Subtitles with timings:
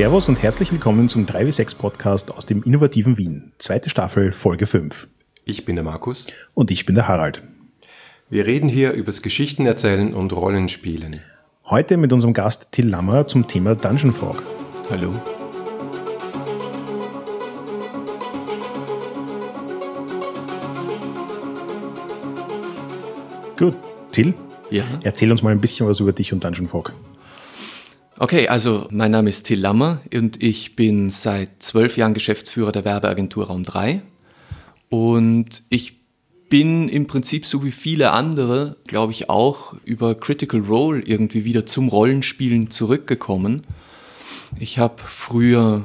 [0.00, 3.52] Servus und herzlich willkommen zum 3W6 Podcast aus dem innovativen Wien.
[3.58, 5.08] Zweite Staffel, Folge 5.
[5.44, 6.26] Ich bin der Markus.
[6.54, 7.42] Und ich bin der Harald.
[8.30, 11.20] Wir reden hier übers Geschichten erzählen und Rollenspielen.
[11.66, 14.42] Heute mit unserem Gast Till Lammer zum Thema Dungeon Fog.
[14.88, 15.12] Hallo.
[23.58, 23.76] Gut,
[24.12, 24.32] Till,
[24.70, 24.84] Ja.
[25.02, 26.94] erzähl uns mal ein bisschen was über dich und Dungeon Fog.
[28.22, 32.84] Okay, also mein Name ist Till Lammer und ich bin seit zwölf Jahren Geschäftsführer der
[32.84, 34.02] Werbeagentur Raum 3.
[34.90, 36.02] Und ich
[36.50, 41.64] bin im Prinzip so wie viele andere, glaube ich, auch über Critical Role irgendwie wieder
[41.64, 43.62] zum Rollenspielen zurückgekommen.
[44.58, 45.84] Ich habe früher,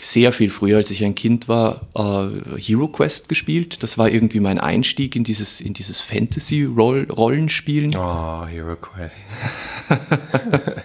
[0.00, 3.82] sehr viel früher, als ich ein Kind war, äh, Hero Quest gespielt.
[3.82, 7.96] Das war irgendwie mein Einstieg in dieses, in dieses Fantasy-Rollenspielen.
[7.96, 9.24] Oh, Hero Quest.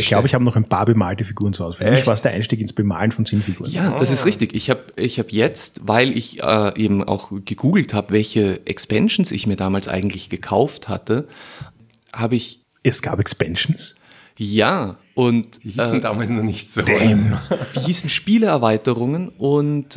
[0.00, 1.78] Ich glaube, ich habe noch ein paar bemalte Figuren zu Hause.
[1.78, 3.70] Für mich war es der Einstieg ins Bemalen von Zinnfiguren.
[3.70, 4.54] Ja, das ist richtig.
[4.54, 9.46] Ich habe ich hab jetzt, weil ich äh, eben auch gegoogelt habe, welche Expansions ich
[9.46, 11.28] mir damals eigentlich gekauft hatte,
[12.12, 13.96] habe ich Es gab Expansions.
[14.38, 16.82] ja und Die hießen äh, damals noch nicht so.
[16.82, 17.38] Damn.
[17.74, 19.96] die hießen Spieleerweiterungen und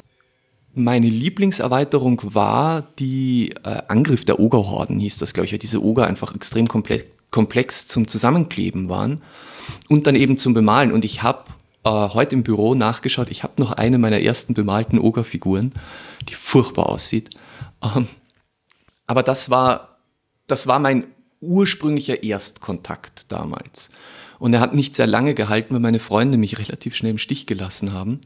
[0.73, 6.08] meine Lieblingserweiterung war die äh, Angriff der Ogerhorden, hieß das, glaube ich, weil diese Oger
[6.08, 9.22] einfach extrem komple komplex zum Zusammenkleben waren
[9.88, 10.92] und dann eben zum Bemalen.
[10.92, 11.45] Und ich habe
[11.84, 15.73] äh, heute im Büro nachgeschaut, ich habe noch eine meiner ersten bemalten Ogerfiguren,
[16.30, 17.30] die furchtbar aussieht.
[17.84, 18.08] Ähm,
[19.08, 20.00] aber das war,
[20.47, 21.08] das war mein
[21.42, 23.90] ursprünglicher Erstkontakt damals.
[24.40, 27.45] Und er hat nicht sehr lange gehalten, weil meine Freunde mich relativ schnell im Stich
[27.45, 28.20] gelassen haben.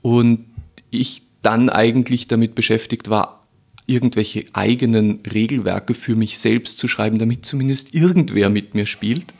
[0.00, 0.46] Und
[0.90, 3.46] ich dann eigentlich damit beschäftigt war,
[3.86, 9.32] irgendwelche eigenen Regelwerke für mich selbst zu schreiben, damit zumindest irgendwer mit mir spielt.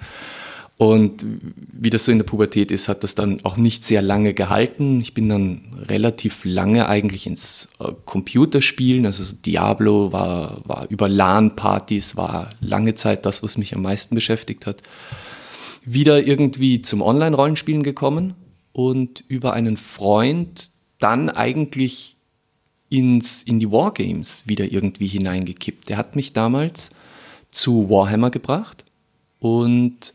[0.78, 1.24] Und
[1.72, 5.00] wie das so in der Pubertät ist, hat das dann auch nicht sehr lange gehalten.
[5.00, 11.08] Ich bin dann relativ lange eigentlich ins äh, Computerspielen, also so Diablo war, war über
[11.08, 14.82] LAN-Partys, war lange Zeit das, was mich am meisten beschäftigt hat.
[15.84, 18.34] Wieder irgendwie zum Online-Rollenspielen gekommen
[18.72, 22.14] und über einen Freund dann eigentlich
[22.88, 25.88] ins, in die Wargames wieder irgendwie hineingekippt.
[25.88, 26.90] Der hat mich damals
[27.50, 28.84] zu Warhammer gebracht
[29.40, 30.12] und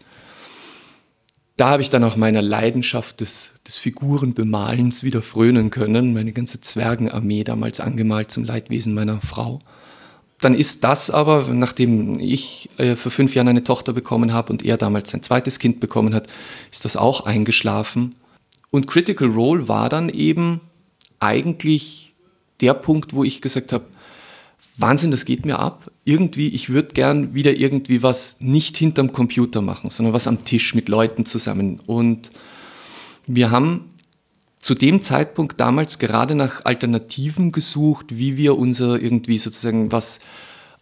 [1.64, 6.12] da habe ich dann auch meiner Leidenschaft des, des Figurenbemalens wieder frönen können.
[6.12, 9.60] Meine ganze Zwergenarmee damals angemalt zum Leidwesen meiner Frau.
[10.42, 14.66] Dann ist das aber, nachdem ich äh, vor fünf Jahren eine Tochter bekommen habe und
[14.66, 16.28] er damals sein zweites Kind bekommen hat,
[16.70, 18.16] ist das auch eingeschlafen.
[18.70, 20.60] Und Critical Role war dann eben
[21.22, 22.14] eigentlich
[22.60, 23.86] der Punkt, wo ich gesagt habe,
[24.78, 25.92] Wahnsinn, das geht mir ab.
[26.04, 30.74] Irgendwie, ich würde gern wieder irgendwie was nicht hinterm Computer machen, sondern was am Tisch
[30.74, 31.80] mit Leuten zusammen.
[31.86, 32.32] Und
[33.28, 33.92] wir haben
[34.60, 40.22] zu dem Zeitpunkt damals gerade nach Alternativen gesucht, wie wir unser irgendwie sozusagen was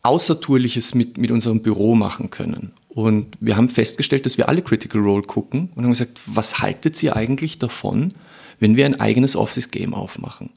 [0.04, 2.74] Außertourliches mit, mit unserem Büro machen können.
[2.90, 7.02] Und wir haben festgestellt, dass wir alle Critical Role gucken und haben gesagt, was haltet
[7.04, 8.14] ihr eigentlich davon,
[8.60, 10.50] wenn wir ein eigenes Office-Game aufmachen?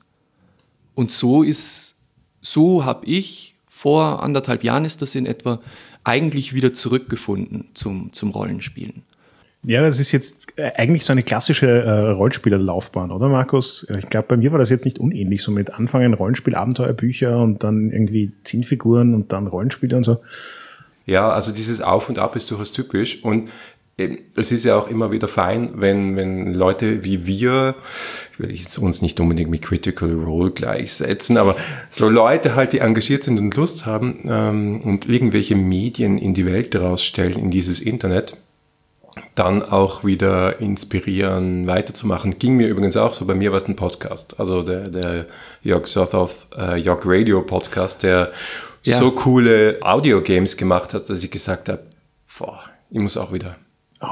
[0.95, 1.97] Und so ist,
[2.45, 5.61] so habe ich vor anderthalb Jahren ist das in etwa
[6.05, 9.03] eigentlich wieder zurückgefunden zum, zum Rollenspielen.
[9.67, 13.87] Ja, das ist jetzt äh, eigentlich so eine klassische äh, Rollenspielerlaufbahn, oder Markus?
[13.99, 17.91] Ich glaube, bei mir war das jetzt nicht unähnlich, so mit Anfangen Rollenspiel-Abenteuerbücher und dann
[17.91, 20.19] irgendwie Zinnfiguren und dann Rollenspiele und so.
[21.07, 23.49] Ja, also dieses Auf und Ab ist durchaus typisch und
[23.97, 27.77] es ist ja auch immer wieder fein, wenn, wenn Leute wie wir,
[28.33, 31.55] ich will jetzt uns nicht unbedingt mit Critical Role gleichsetzen, aber
[31.93, 36.45] so Leute halt, die engagiert sind und Lust haben ähm, und irgendwelche Medien in die
[36.45, 38.37] Welt rausstellen, in dieses Internet,
[39.37, 42.41] dann auch wieder inspirieren, weiterzumachen.
[42.41, 45.27] Ging mir übrigens auch so, bei mir war es ein Podcast, also der, der
[45.63, 48.33] Jörg Sothoff, äh, Jörg Radio Podcast, der
[48.83, 48.99] Ja.
[48.99, 51.85] so coole Audio-Games gemacht hat, dass ich gesagt habe,
[52.37, 52.59] boah,
[52.91, 53.57] ich muss auch wieder.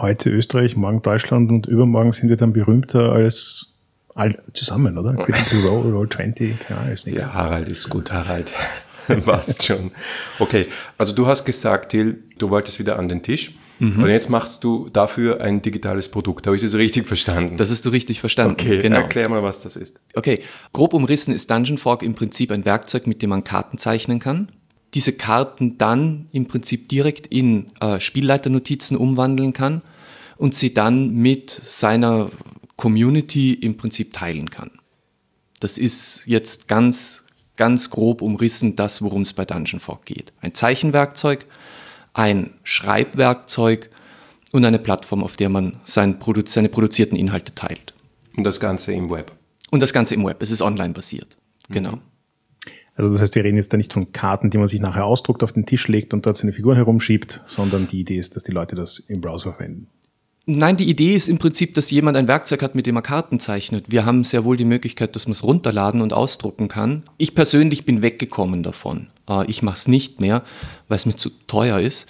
[0.00, 3.74] Heute Österreich, morgen Deutschland und übermorgen sind wir dann berühmter als
[4.14, 5.14] all zusammen, oder?
[5.14, 7.22] Critical Role, Roll 20, keine Ahnung, ist nichts.
[7.22, 8.50] Ja, Harald ist gut, Harald.
[9.24, 9.90] Passt schon.
[10.38, 10.66] Okay,
[10.96, 13.52] also du hast gesagt, Till, du wolltest wieder an den Tisch.
[13.82, 16.46] Und jetzt machst du dafür ein digitales Produkt.
[16.46, 17.56] Habe ich das richtig verstanden?
[17.56, 18.52] Das hast du richtig verstanden.
[18.52, 18.98] okay, genau.
[18.98, 19.98] erklär mal, was das ist.
[20.14, 20.40] Okay,
[20.72, 24.52] grob umrissen ist Dungeon Fork im Prinzip ein Werkzeug, mit dem man Karten zeichnen kann.
[24.94, 29.82] Diese Karten dann im Prinzip direkt in äh, Spielleiternotizen umwandeln kann
[30.36, 32.30] und sie dann mit seiner
[32.76, 34.70] Community im Prinzip teilen kann.
[35.60, 37.24] Das ist jetzt ganz,
[37.56, 40.32] ganz grob umrissen das, worum es bei Dungeon Fork geht.
[40.40, 41.46] Ein Zeichenwerkzeug,
[42.12, 43.90] ein Schreibwerkzeug
[44.50, 47.94] und eine Plattform, auf der man seine produzierten Inhalte teilt.
[48.36, 49.32] Und das Ganze im Web.
[49.70, 50.42] Und das Ganze im Web.
[50.42, 51.36] Es ist online basiert.
[51.68, 51.98] Genau.
[52.94, 55.42] Also das heißt, wir reden jetzt da nicht von Karten, die man sich nachher ausdruckt,
[55.42, 58.52] auf den Tisch legt und dort seine Figuren herumschiebt, sondern die Idee ist, dass die
[58.52, 59.88] Leute das im Browser verwenden.
[60.44, 63.38] Nein, die Idee ist im Prinzip, dass jemand ein Werkzeug hat, mit dem er Karten
[63.38, 63.86] zeichnet.
[63.92, 67.04] Wir haben sehr wohl die Möglichkeit, dass man es runterladen und ausdrucken kann.
[67.16, 69.08] Ich persönlich bin weggekommen davon.
[69.30, 70.42] Äh, ich mache es nicht mehr,
[70.88, 72.08] weil es mir zu teuer ist.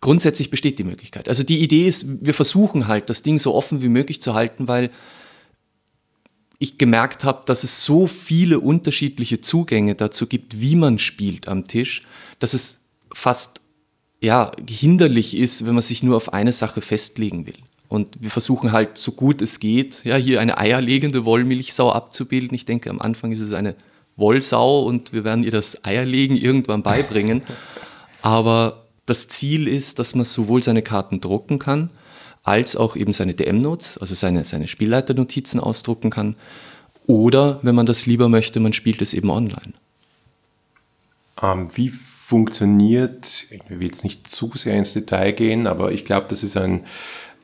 [0.00, 1.28] Grundsätzlich besteht die Möglichkeit.
[1.28, 4.68] Also die Idee ist, wir versuchen halt, das Ding so offen wie möglich zu halten,
[4.68, 4.88] weil
[6.58, 11.64] ich gemerkt habe, dass es so viele unterschiedliche Zugänge dazu gibt, wie man spielt am
[11.64, 12.02] Tisch,
[12.38, 12.80] dass es
[13.12, 13.60] fast
[14.20, 17.56] ja hinderlich ist, wenn man sich nur auf eine Sache festlegen will.
[17.88, 22.54] Und wir versuchen halt so gut es geht, ja, hier eine eierlegende Wollmilchsau abzubilden.
[22.54, 23.76] Ich denke, am Anfang ist es eine
[24.16, 27.42] Wollsau und wir werden ihr das Eierlegen irgendwann beibringen.
[28.22, 31.90] Aber das Ziel ist, dass man sowohl seine Karten drucken kann,
[32.46, 36.36] als auch eben seine DM-Notes, also seine, seine Spielleiternotizen ausdrucken kann.
[37.06, 39.72] Oder, wenn man das lieber möchte, man spielt es eben online.
[41.42, 46.26] Ähm, wie funktioniert, ich will jetzt nicht zu sehr ins Detail gehen, aber ich glaube,
[46.28, 46.84] das ist ein,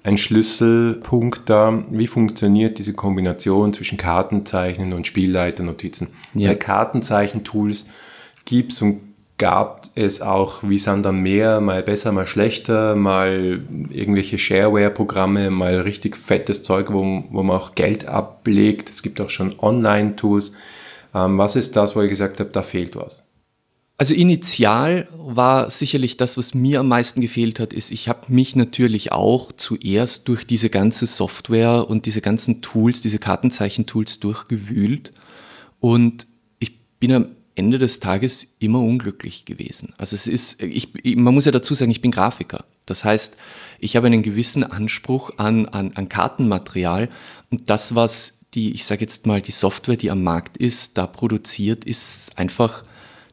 [0.05, 1.85] ein Schlüsselpunkt da.
[1.91, 6.09] Wie funktioniert diese Kombination zwischen Kartenzeichnen und Spielleiternotizen?
[6.35, 6.51] Ja.
[6.51, 7.89] Bei Kartenzeichentools
[8.45, 9.01] gibt es und
[9.43, 13.61] gab es auch, wie dann mehr, mal besser, mal schlechter, mal
[13.91, 18.89] irgendwelche Shareware-Programme, mal richtig fettes Zeug, wo, wo man auch Geld ablegt.
[18.89, 20.53] Es gibt auch schon Online-Tools.
[21.13, 23.25] Ähm, was ist das, wo ich gesagt habe, da fehlt was?
[23.99, 28.55] Also initial war sicherlich das, was mir am meisten gefehlt hat, ist, ich habe mich
[28.55, 35.11] natürlich auch zuerst durch diese ganze Software und diese ganzen Tools, diese Kartenzeichentools durchgewühlt
[35.81, 36.29] und
[36.61, 39.95] ich bin am Ende des Tages immer unglücklich gewesen.
[39.99, 42.65] Also es ist, ich, man muss ja dazu sagen, ich bin Grafiker.
[42.87, 43.37] Das heißt,
[43.79, 47.09] ich habe einen gewissen Anspruch an, an, an Kartenmaterial
[47.51, 51.07] und das, was die, ich sage jetzt mal, die Software, die am Markt ist, da
[51.07, 52.85] produziert, ist einfach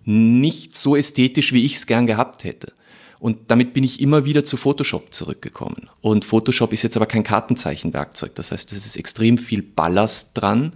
[0.06, 2.74] nicht so ästhetisch, wie ich es gern gehabt hätte.
[3.20, 5.90] Und damit bin ich immer wieder zu Photoshop zurückgekommen.
[6.00, 8.34] Und Photoshop ist jetzt aber kein Kartenzeichenwerkzeug.
[8.36, 10.72] Das heißt, es ist extrem viel Ballast dran,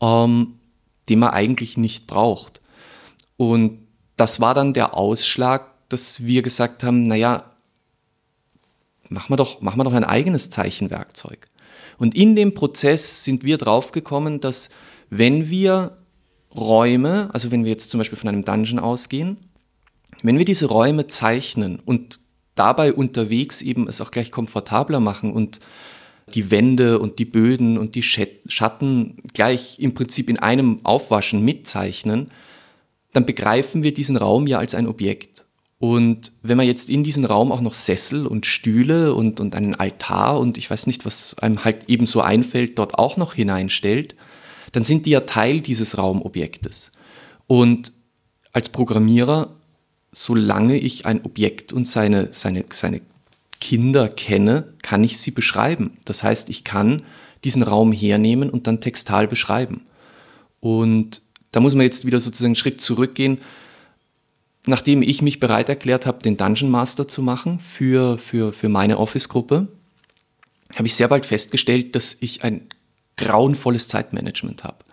[0.00, 0.54] ähm,
[1.08, 2.60] den man eigentlich nicht braucht.
[3.36, 3.86] Und
[4.16, 7.52] das war dann der Ausschlag, dass wir gesagt haben, naja,
[9.10, 11.48] machen wir doch, machen wir doch ein eigenes Zeichenwerkzeug.
[11.98, 14.68] Und in dem Prozess sind wir draufgekommen, dass
[15.10, 15.92] wenn wir
[16.54, 19.38] Räume, also wenn wir jetzt zum Beispiel von einem Dungeon ausgehen,
[20.22, 22.20] wenn wir diese Räume zeichnen und
[22.54, 25.60] dabei unterwegs eben es auch gleich komfortabler machen und
[26.34, 32.30] die Wände und die Böden und die Schatten gleich im Prinzip in einem Aufwaschen mitzeichnen,
[33.16, 35.46] dann begreifen wir diesen Raum ja als ein Objekt.
[35.78, 39.74] Und wenn man jetzt in diesen Raum auch noch Sessel und Stühle und, und einen
[39.74, 44.16] Altar und ich weiß nicht, was einem halt eben so einfällt, dort auch noch hineinstellt,
[44.72, 46.92] dann sind die ja Teil dieses Raumobjektes.
[47.46, 47.94] Und
[48.52, 49.56] als Programmierer,
[50.12, 53.00] solange ich ein Objekt und seine, seine, seine
[53.60, 55.96] Kinder kenne, kann ich sie beschreiben.
[56.04, 57.00] Das heißt, ich kann
[57.44, 59.86] diesen Raum hernehmen und dann textal beschreiben.
[60.60, 61.22] Und
[61.56, 63.38] da muss man jetzt wieder sozusagen einen Schritt zurückgehen.
[64.66, 68.98] Nachdem ich mich bereit erklärt habe, den Dungeon Master zu machen für, für, für meine
[68.98, 69.66] Office-Gruppe,
[70.74, 72.68] habe ich sehr bald festgestellt, dass ich ein
[73.16, 74.84] grauenvolles Zeitmanagement habe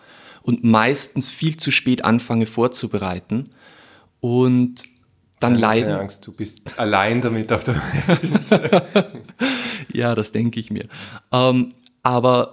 [0.41, 3.50] und meistens viel zu spät anfange vorzubereiten
[4.22, 4.84] und
[5.41, 5.89] dann ja, leiden.
[5.89, 7.75] Keine Angst, du bist allein damit auf der
[8.08, 9.08] Welt.
[9.91, 10.88] ja, das denke ich mir.
[11.34, 12.51] Ähm, aber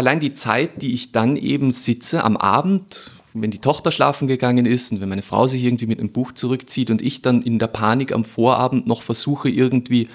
[0.00, 4.64] allein die Zeit, die ich dann eben sitze am Abend, wenn die Tochter schlafen gegangen
[4.64, 7.58] ist und wenn meine Frau sich irgendwie mit einem Buch zurückzieht und ich dann in
[7.58, 10.08] der Panik am Vorabend noch versuche, irgendwie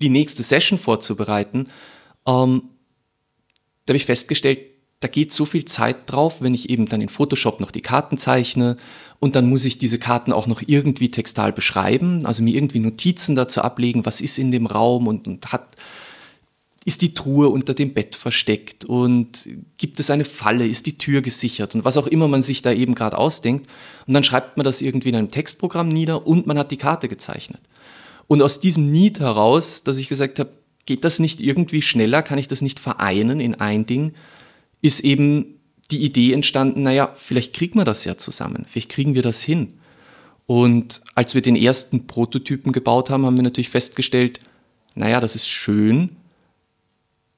[0.00, 1.68] die nächste Session vorzubereiten,
[2.26, 2.62] ähm,
[3.84, 4.60] da habe ich festgestellt,
[5.00, 8.16] da geht so viel Zeit drauf, wenn ich eben dann in Photoshop noch die Karten
[8.16, 8.78] zeichne
[9.20, 13.36] und dann muss ich diese Karten auch noch irgendwie textal beschreiben, also mir irgendwie Notizen
[13.36, 15.76] dazu ablegen, was ist in dem Raum und, und hat
[16.84, 19.46] ist die Truhe unter dem Bett versteckt und
[19.76, 22.72] gibt es eine Falle, ist die Tür gesichert und was auch immer man sich da
[22.72, 23.68] eben gerade ausdenkt.
[24.06, 27.08] Und dann schreibt man das irgendwie in einem Textprogramm nieder und man hat die Karte
[27.08, 27.60] gezeichnet.
[28.26, 30.50] Und aus diesem Need heraus, dass ich gesagt habe,
[30.84, 34.14] geht das nicht irgendwie schneller, kann ich das nicht vereinen in ein Ding,
[34.80, 35.60] ist eben
[35.92, 39.74] die Idee entstanden, naja, vielleicht kriegen wir das ja zusammen, vielleicht kriegen wir das hin.
[40.46, 44.40] Und als wir den ersten Prototypen gebaut haben, haben wir natürlich festgestellt,
[44.94, 46.16] naja, das ist schön,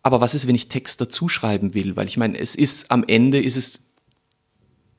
[0.05, 1.97] aber was ist, wenn ich Text dazu schreiben will?
[1.97, 3.81] Weil ich meine, es ist am Ende ist es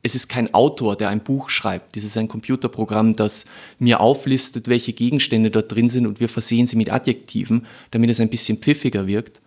[0.02, 1.96] es ist kein Autor, der ein Buch schreibt.
[1.96, 3.46] Das ist ein Computerprogramm, das
[3.80, 8.20] mir auflistet, welche Gegenstände dort drin sind und wir versehen sie mit Adjektiven, damit es
[8.20, 9.42] ein bisschen pfiffiger wirkt.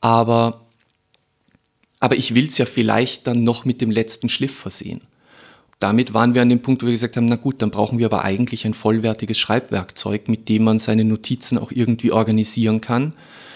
[0.00, 0.66] Aber,
[2.00, 5.02] aber ich will es ja vielleicht dann noch mit dem letzten Schliff versehen.
[5.78, 8.06] Damit waren wir an dem Punkt, wo wir gesagt haben, na gut, dann brauchen wir
[8.06, 13.14] aber eigentlich ein vollwertiges Schreibwerkzeug, mit dem man seine Notizen auch irgendwie organisieren kann.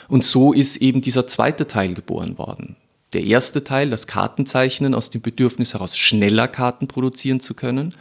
[0.08, 2.76] Und so ist eben dieser zweite Teil geboren worden
[3.12, 7.94] der erste Teil, das Kartenzeichnen aus dem Bedürfnis heraus, schneller Karten produzieren zu können.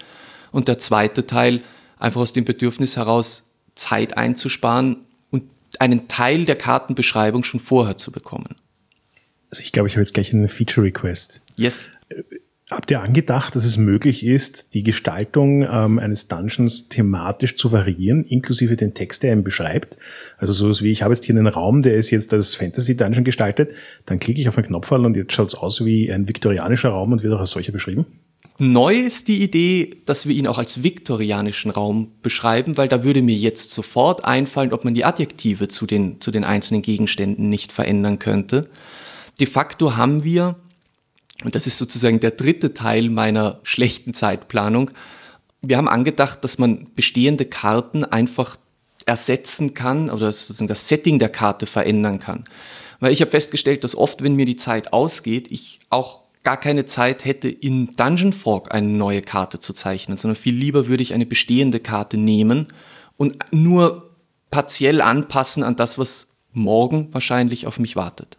[0.51, 1.61] Und der zweite Teil,
[1.97, 3.45] einfach aus dem Bedürfnis heraus,
[3.75, 4.97] Zeit einzusparen
[5.31, 5.43] und
[5.79, 8.55] einen Teil der Kartenbeschreibung schon vorher zu bekommen.
[9.49, 11.41] Also ich glaube, ich habe jetzt gleich einen Feature Request.
[11.55, 11.91] Yes.
[12.71, 18.25] Habt ihr angedacht, dass es möglich ist, die Gestaltung ähm, eines Dungeons thematisch zu variieren,
[18.25, 19.97] inklusive den Text, der ihn beschreibt?
[20.39, 23.69] Also sowas wie, ich habe jetzt hier einen Raum, der ist jetzt als Fantasy-Dungeon gestaltet,
[24.07, 27.11] dann klicke ich auf einen Knopfball und jetzt schaut es aus wie ein viktorianischer Raum
[27.11, 28.07] und wird auch als solcher beschrieben?
[28.57, 33.21] Neu ist die Idee, dass wir ihn auch als viktorianischen Raum beschreiben, weil da würde
[33.21, 37.71] mir jetzt sofort einfallen, ob man die Adjektive zu den, zu den einzelnen Gegenständen nicht
[37.71, 38.69] verändern könnte.
[39.39, 40.55] De facto haben wir
[41.45, 44.91] und das ist sozusagen der dritte Teil meiner schlechten Zeitplanung.
[45.61, 48.57] Wir haben angedacht, dass man bestehende Karten einfach
[49.05, 52.43] ersetzen kann oder sozusagen das Setting der Karte verändern kann.
[52.99, 56.85] Weil ich habe festgestellt, dass oft, wenn mir die Zeit ausgeht, ich auch gar keine
[56.85, 61.13] Zeit hätte, in Dungeon Fork eine neue Karte zu zeichnen, sondern viel lieber würde ich
[61.13, 62.67] eine bestehende Karte nehmen
[63.17, 64.15] und nur
[64.49, 68.37] partiell anpassen an das, was morgen wahrscheinlich auf mich wartet.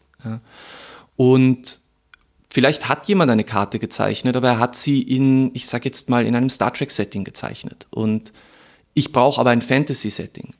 [1.16, 1.85] Und
[2.56, 6.24] Vielleicht hat jemand eine Karte gezeichnet, aber er hat sie in, ich sag jetzt mal,
[6.24, 7.86] in einem Star Trek-Setting gezeichnet.
[7.90, 8.32] Und
[8.94, 10.54] ich brauche aber ein Fantasy-Setting.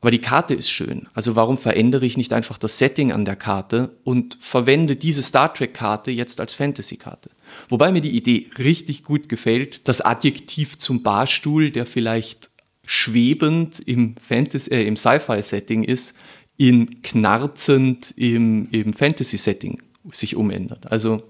[0.00, 1.08] Aber die Karte ist schön.
[1.14, 5.52] Also warum verändere ich nicht einfach das Setting an der Karte und verwende diese Star
[5.52, 7.30] Trek-Karte jetzt als Fantasy-Karte?
[7.70, 12.50] Wobei mir die Idee richtig gut gefällt, das Adjektiv zum Barstuhl, der vielleicht
[12.84, 16.14] schwebend im Fantasy, äh, im Sci-Fi-Setting ist,
[16.56, 19.82] in knarzend im, im Fantasy-Setting
[20.12, 20.90] sich umändert.
[20.90, 21.22] Also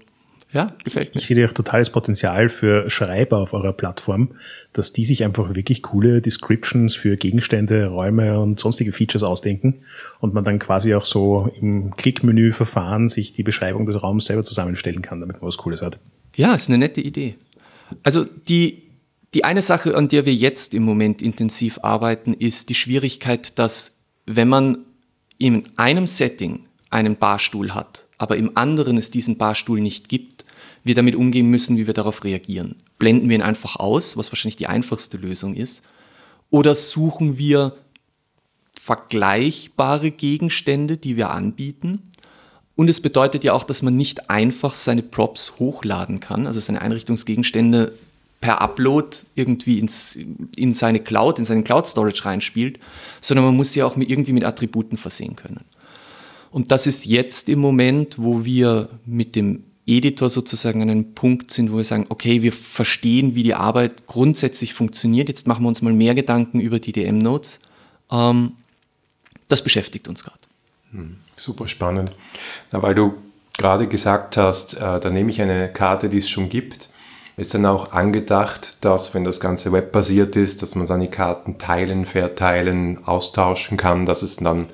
[0.53, 1.19] ja, gefällt mir.
[1.19, 4.29] Ich sehe auch totales Potenzial für Schreiber auf eurer Plattform,
[4.71, 9.81] dass die sich einfach wirklich coole Descriptions für Gegenstände, Räume und sonstige Features ausdenken
[10.21, 15.01] und man dann quasi auch so im Klickmenü-Verfahren sich die Beschreibung des Raums selber zusammenstellen
[15.01, 15.99] kann, damit man was Cooles hat.
[16.37, 17.35] Ja, ist eine nette Idee.
[18.03, 18.83] Also die,
[19.33, 23.97] die eine Sache, an der wir jetzt im Moment intensiv arbeiten, ist die Schwierigkeit, dass
[24.25, 24.77] wenn man
[25.37, 30.45] in einem Setting einen Barstuhl hat, aber im anderen es diesen Barstuhl nicht gibt,
[30.83, 32.75] wir damit umgehen müssen, wie wir darauf reagieren.
[32.97, 35.83] Blenden wir ihn einfach aus, was wahrscheinlich die einfachste Lösung ist,
[36.49, 37.75] oder suchen wir
[38.79, 42.11] vergleichbare Gegenstände, die wir anbieten.
[42.75, 46.81] Und es bedeutet ja auch, dass man nicht einfach seine Props hochladen kann, also seine
[46.81, 47.93] Einrichtungsgegenstände
[48.39, 50.17] per Upload irgendwie ins,
[50.55, 52.79] in seine Cloud, in seinen Cloud Storage reinspielt,
[53.19, 55.65] sondern man muss sie auch irgendwie mit Attributen versehen können.
[56.51, 61.51] Und das ist jetzt im Moment, wo wir mit dem Editor sozusagen an einem Punkt
[61.51, 65.29] sind, wo wir sagen, okay, wir verstehen, wie die Arbeit grundsätzlich funktioniert.
[65.29, 67.59] Jetzt machen wir uns mal mehr Gedanken über die DM-Notes.
[68.11, 68.53] Ähm,
[69.47, 70.39] das beschäftigt uns gerade.
[70.91, 72.11] Hm, super spannend.
[72.71, 73.13] Na, weil du
[73.57, 76.89] gerade gesagt hast, äh, da nehme ich eine Karte, die es schon gibt.
[77.37, 82.05] Ist dann auch angedacht, dass, wenn das Ganze webbasiert ist, dass man seine Karten teilen,
[82.05, 84.65] verteilen, austauschen kann, dass es dann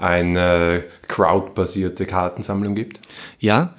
[0.00, 3.00] eine crowdbasierte Kartensammlung gibt?
[3.38, 3.74] Ja,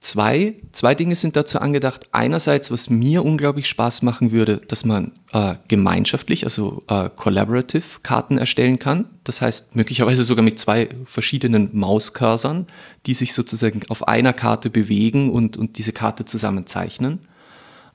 [0.00, 2.08] zwei, zwei Dinge sind dazu angedacht.
[2.12, 8.38] Einerseits, was mir unglaublich Spaß machen würde, dass man äh, gemeinschaftlich, also äh, collaborative Karten
[8.38, 9.06] erstellen kann.
[9.24, 12.66] Das heißt, möglicherweise sogar mit zwei verschiedenen Mauscursern,
[13.06, 17.18] die sich sozusagen auf einer Karte bewegen und, und diese Karte zusammenzeichnen.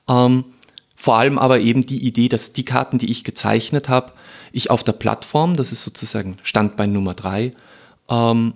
[0.08, 0.44] Ähm,
[0.96, 4.12] vor allem aber eben die Idee, dass die Karten, die ich gezeichnet habe,
[4.54, 7.50] ich auf der Plattform, das ist sozusagen Standbein Nummer drei,
[8.08, 8.54] ähm,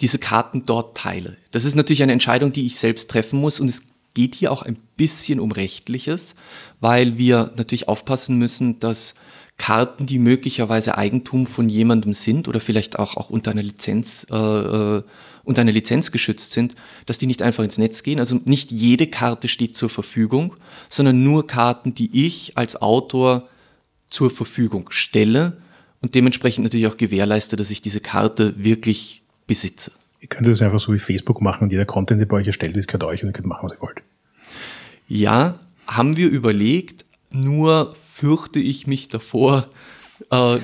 [0.00, 1.36] diese Karten dort teile.
[1.50, 3.82] Das ist natürlich eine Entscheidung, die ich selbst treffen muss und es
[4.14, 6.34] geht hier auch ein bisschen um rechtliches,
[6.80, 9.14] weil wir natürlich aufpassen müssen, dass
[9.56, 14.36] Karten, die möglicherweise Eigentum von jemandem sind oder vielleicht auch, auch unter einer Lizenz äh,
[14.36, 15.02] äh
[15.42, 18.18] unter einer Lizenz geschützt sind, dass die nicht einfach ins Netz gehen.
[18.20, 20.54] Also nicht jede Karte steht zur Verfügung,
[20.88, 23.48] sondern nur Karten, die ich als Autor
[24.10, 25.56] zur Verfügung stelle
[26.00, 29.92] und dementsprechend natürlich auch gewährleiste, dass ich diese Karte wirklich besitze.
[30.20, 32.76] Ihr könnt das einfach so wie Facebook machen und jeder Content, der bei euch erstellt
[32.76, 34.02] ist, gehört euch und ihr könnt machen, was ihr wollt.
[35.08, 39.68] Ja, haben wir überlegt, nur fürchte ich mich davor,
[40.30, 40.58] äh,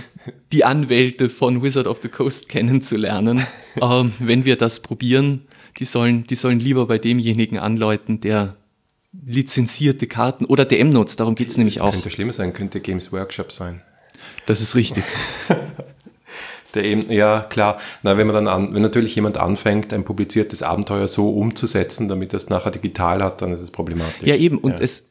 [0.52, 3.46] die Anwälte von Wizard of the Coast kennenzulernen.
[3.80, 5.42] ähm, wenn wir das probieren,
[5.78, 8.56] die sollen, die sollen lieber bei demjenigen anläuten, der
[9.26, 11.92] lizenzierte Karten oder DM-Notes, darum geht's nämlich das auch.
[11.92, 13.82] Könnte schlimmer sein, könnte Games Workshop sein.
[14.46, 15.04] Das ist richtig.
[16.74, 17.78] Der eben, ja, klar.
[18.02, 22.34] Na, wenn man dann an, wenn natürlich jemand anfängt, ein publiziertes Abenteuer so umzusetzen, damit
[22.34, 24.28] er es nachher digital hat, dann ist es problematisch.
[24.28, 24.58] Ja, eben.
[24.58, 25.10] Und es,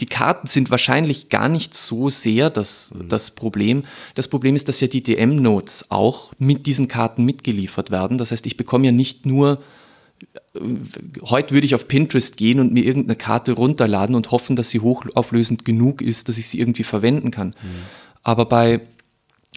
[0.00, 3.84] die Karten sind wahrscheinlich gar nicht so sehr das, das Problem.
[4.14, 8.16] Das Problem ist, dass ja die DM-Notes auch mit diesen Karten mitgeliefert werden.
[8.16, 9.58] Das heißt, ich bekomme ja nicht nur
[11.22, 14.80] heute würde ich auf Pinterest gehen und mir irgendeine Karte runterladen und hoffen, dass sie
[14.80, 17.48] hochauflösend genug ist, dass ich sie irgendwie verwenden kann.
[17.48, 17.82] Mhm.
[18.22, 18.80] Aber bei,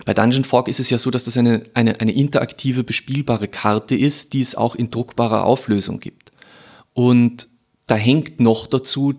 [0.06, 3.96] bei Dungeon Fork ist es ja so, dass das eine, eine, eine interaktive, bespielbare Karte
[3.96, 6.32] ist, die es auch in druckbarer Auflösung gibt.
[6.94, 7.48] Und
[7.88, 9.16] da hängt noch dazu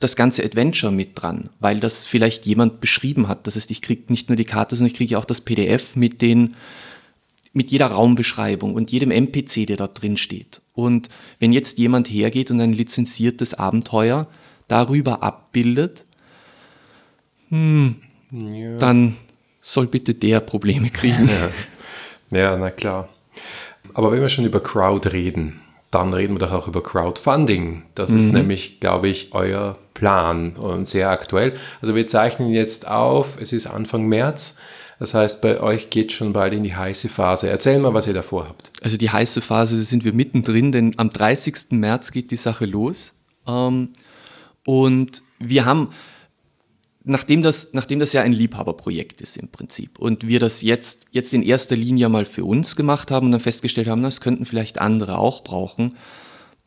[0.00, 3.46] das ganze Adventure mit dran, weil das vielleicht jemand beschrieben hat.
[3.46, 6.22] Das heißt, ich kriege nicht nur die Karte, sondern ich kriege auch das PDF mit
[6.22, 6.54] den
[7.52, 10.60] mit jeder Raumbeschreibung und jedem NPC, der da drin steht.
[10.74, 14.28] Und wenn jetzt jemand hergeht und ein lizenziertes Abenteuer
[14.68, 16.04] darüber abbildet,
[17.48, 17.96] hm,
[18.30, 18.76] ja.
[18.76, 19.16] dann
[19.60, 21.28] soll bitte der Probleme kriegen.
[22.30, 22.38] Ja.
[22.38, 23.08] ja, na klar.
[23.94, 27.84] Aber wenn wir schon über Crowd reden, dann reden wir doch auch über Crowdfunding.
[27.94, 28.18] Das mhm.
[28.18, 31.54] ist nämlich, glaube ich, euer Plan und sehr aktuell.
[31.80, 34.58] Also wir zeichnen jetzt auf, es ist Anfang März.
[34.98, 37.48] Das heißt, bei euch geht schon bald in die heiße Phase.
[37.48, 38.72] Erzähl mal, was ihr davor habt.
[38.82, 41.70] Also die heiße Phase sind wir mittendrin, denn am 30.
[41.70, 43.14] März geht die Sache los.
[43.46, 43.90] Ähm,
[44.66, 45.90] und wir haben,
[47.04, 51.32] nachdem das, nachdem das ja ein Liebhaberprojekt ist im Prinzip und wir das jetzt, jetzt
[51.32, 54.80] in erster Linie mal für uns gemacht haben und dann festgestellt haben, das könnten vielleicht
[54.80, 55.96] andere auch brauchen,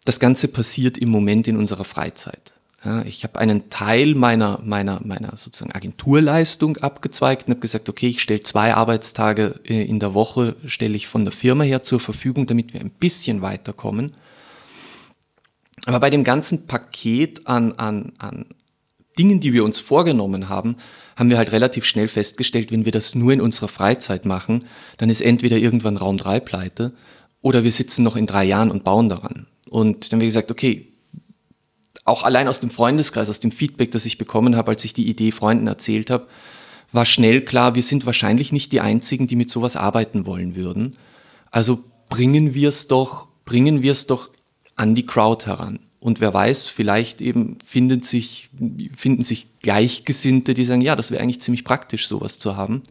[0.05, 2.50] das Ganze passiert im Moment in unserer Freizeit.
[2.83, 8.07] Ja, ich habe einen Teil meiner, meiner, meiner sozusagen Agenturleistung abgezweigt und habe gesagt, okay,
[8.07, 11.99] ich stelle zwei Arbeitstage äh, in der Woche, stelle ich von der Firma her zur
[11.99, 14.15] Verfügung, damit wir ein bisschen weiterkommen.
[15.85, 18.45] Aber bei dem ganzen Paket an, an, an
[19.19, 20.77] Dingen, die wir uns vorgenommen haben,
[21.15, 24.65] haben wir halt relativ schnell festgestellt, wenn wir das nur in unserer Freizeit machen,
[24.97, 26.93] dann ist entweder irgendwann Raum 3 pleite
[27.41, 29.45] oder wir sitzen noch in drei Jahren und bauen daran.
[29.69, 30.90] Und dann haben wir gesagt, okay,
[32.05, 35.09] auch allein aus dem Freundeskreis, aus dem Feedback, das ich bekommen habe, als ich die
[35.09, 36.27] Idee Freunden erzählt habe,
[36.91, 40.97] war schnell klar, wir sind wahrscheinlich nicht die Einzigen, die mit sowas arbeiten wollen würden.
[41.49, 44.29] Also bringen wir es doch, bringen wir es doch
[44.75, 45.79] an die Crowd heran.
[45.99, 48.49] Und wer weiß, vielleicht eben finden sich,
[48.95, 52.81] finden sich Gleichgesinnte, die sagen, ja, das wäre eigentlich ziemlich praktisch, sowas zu haben.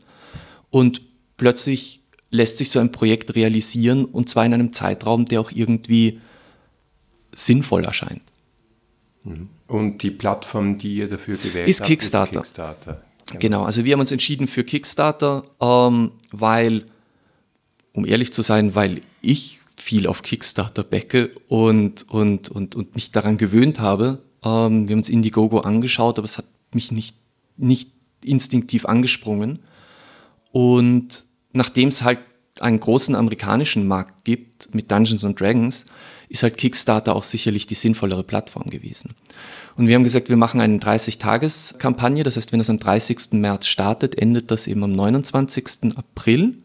[0.70, 1.02] Und
[1.36, 6.20] plötzlich lässt sich so ein Projekt realisieren und zwar in einem Zeitraum, der auch irgendwie
[7.34, 8.22] sinnvoll erscheint.
[9.66, 12.40] Und die Plattform, die ihr dafür gewählt ist habt, Kickstarter.
[12.40, 13.02] ist Kickstarter.
[13.26, 13.38] Genau.
[13.38, 13.64] genau.
[13.64, 16.86] also wir haben uns entschieden für Kickstarter, ähm, weil,
[17.92, 23.10] um ehrlich zu sein, weil ich viel auf Kickstarter backe und, und, und, und mich
[23.10, 24.22] daran gewöhnt habe.
[24.44, 27.16] Ähm, wir haben uns Indiegogo angeschaut, aber es hat mich nicht,
[27.56, 27.90] nicht
[28.24, 29.60] instinktiv angesprungen.
[30.52, 32.20] Und nachdem es halt
[32.60, 35.86] einen großen amerikanischen Markt gibt mit Dungeons and Dragons,
[36.28, 39.10] ist halt Kickstarter auch sicherlich die sinnvollere Plattform gewesen.
[39.76, 42.22] Und wir haben gesagt, wir machen eine 30-Tages-Kampagne.
[42.22, 43.32] Das heißt, wenn es am 30.
[43.32, 45.96] März startet, endet das eben am 29.
[45.96, 46.58] April.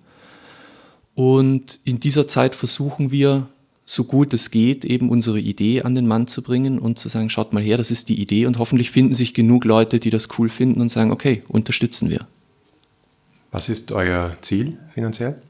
[1.15, 3.47] Und in dieser Zeit versuchen wir,
[3.85, 7.29] so gut es geht, eben unsere Idee an den Mann zu bringen und zu sagen,
[7.29, 8.47] schaut mal her, das ist die Idee.
[8.47, 12.27] Und hoffentlich finden sich genug Leute, die das cool finden und sagen, okay, unterstützen wir.
[13.51, 15.41] Was ist euer Ziel finanziell?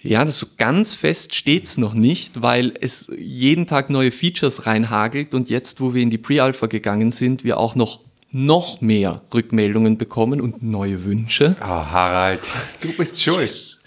[0.00, 5.32] Ja, das so ganz fest steht's noch nicht, weil es jeden Tag neue Features reinhagelt
[5.32, 8.00] und jetzt, wo wir in die Pre-Alpha gegangen sind, wir auch noch
[8.32, 11.54] noch mehr Rückmeldungen bekommen und neue Wünsche.
[11.60, 12.40] Ah, oh, Harald,
[12.80, 13.82] du bist schuld.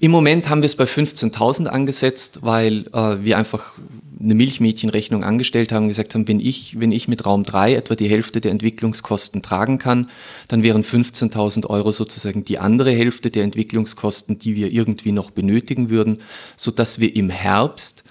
[0.00, 3.74] Im Moment haben wir es bei 15.000 angesetzt, weil äh, wir einfach
[4.22, 8.08] eine Milchmädchenrechnung angestellt haben, gesagt haben, wenn ich, wenn ich mit Raum 3 etwa die
[8.08, 10.08] Hälfte der Entwicklungskosten tragen kann,
[10.48, 15.90] dann wären 15.000 Euro sozusagen die andere Hälfte der Entwicklungskosten, die wir irgendwie noch benötigen
[15.90, 16.18] würden,
[16.56, 18.04] so dass wir im Herbst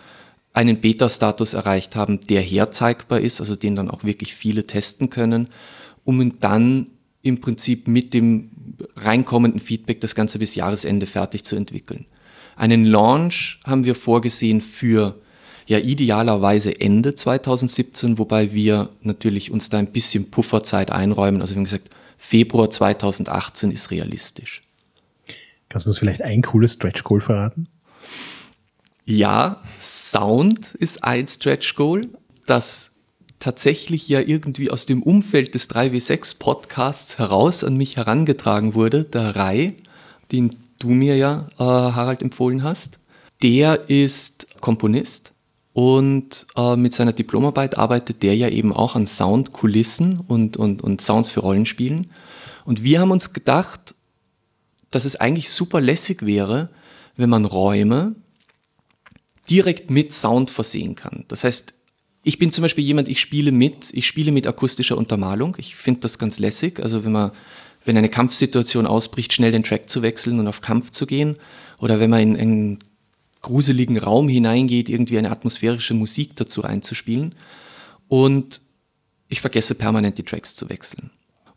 [0.54, 5.48] einen Beta-Status erreicht haben, der herzeigbar ist, also den dann auch wirklich viele testen können,
[6.04, 6.88] um dann
[7.22, 8.50] im Prinzip mit dem
[8.98, 12.06] reinkommenden Feedback das Ganze bis Jahresende fertig zu entwickeln.
[12.56, 15.22] Einen Launch haben wir vorgesehen für
[15.72, 21.40] ja idealerweise Ende 2017, wobei wir natürlich uns da ein bisschen Pufferzeit einräumen.
[21.40, 24.62] Also haben gesagt, Februar 2018 ist realistisch.
[25.70, 27.70] Kannst du uns vielleicht ein cooles Stretch Goal verraten?
[29.06, 32.10] Ja, Sound ist ein Stretch Goal,
[32.48, 32.92] das
[33.40, 39.38] tatsächlich ja irgendwie aus dem Umfeld des 3W6 Podcasts heraus an mich herangetragen wurde, der
[39.38, 39.76] Rai,
[40.34, 43.00] den du mir ja, äh, Harald, empfohlen hast.
[43.42, 45.31] Der ist Komponist
[45.74, 51.02] und äh, mit seiner Diplomarbeit arbeitet der ja eben auch an Soundkulissen und, und, und
[51.02, 52.08] Sounds für Rollenspielen.
[52.66, 53.96] Und wir haben uns gedacht,
[54.90, 56.70] dass es eigentlich super lässig wäre,
[57.16, 58.16] wenn man Räume
[59.50, 61.26] direkt mit Sound versehen kann.
[61.30, 61.74] Das heißt,
[62.24, 65.56] ich bin zum Beispiel jemand, ich spiele mit, ich spiele mit akustischer Untermalung.
[65.58, 66.80] Ich finde das ganz lässig.
[66.82, 67.32] Also wenn man,
[67.84, 71.36] wenn eine Kampfsituation ausbricht, schnell den Track zu wechseln und auf Kampf zu gehen.
[71.80, 72.84] Oder wenn man in einen
[73.42, 77.36] gruseligen Raum hineingeht, irgendwie eine atmosphärische Musik dazu einzuspielen.
[78.08, 78.62] Und
[79.30, 81.10] ich vergesse permanent die Tracks zu wechseln.